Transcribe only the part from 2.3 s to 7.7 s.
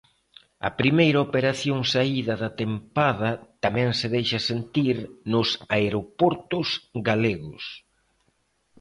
da tempada tamén se deixa sentir nos aeroportos galegos.